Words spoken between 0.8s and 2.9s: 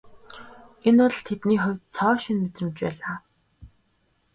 Энэ бол тэдний хувьд цоо шинэ мэдрэмж